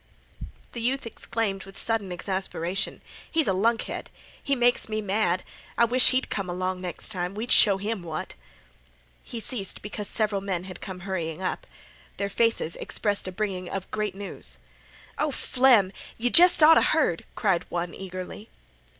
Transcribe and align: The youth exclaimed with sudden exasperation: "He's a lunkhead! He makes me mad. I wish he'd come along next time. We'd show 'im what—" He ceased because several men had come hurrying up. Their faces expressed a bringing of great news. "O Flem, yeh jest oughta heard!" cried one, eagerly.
The 0.71 0.81
youth 0.81 1.05
exclaimed 1.05 1.63
with 1.65 1.77
sudden 1.77 2.11
exasperation: 2.11 3.03
"He's 3.29 3.47
a 3.47 3.53
lunkhead! 3.53 4.09
He 4.41 4.55
makes 4.55 4.89
me 4.89 4.99
mad. 4.99 5.43
I 5.77 5.85
wish 5.85 6.09
he'd 6.09 6.31
come 6.31 6.49
along 6.49 6.81
next 6.81 7.09
time. 7.09 7.35
We'd 7.35 7.51
show 7.51 7.79
'im 7.79 8.01
what—" 8.01 8.33
He 9.21 9.39
ceased 9.39 9.83
because 9.83 10.07
several 10.07 10.41
men 10.41 10.63
had 10.63 10.81
come 10.81 11.01
hurrying 11.01 11.43
up. 11.43 11.67
Their 12.17 12.29
faces 12.29 12.75
expressed 12.77 13.27
a 13.27 13.31
bringing 13.31 13.69
of 13.69 13.91
great 13.91 14.15
news. 14.15 14.57
"O 15.19 15.29
Flem, 15.29 15.91
yeh 16.17 16.29
jest 16.31 16.63
oughta 16.63 16.81
heard!" 16.81 17.23
cried 17.35 17.65
one, 17.69 17.93
eagerly. 17.93 18.49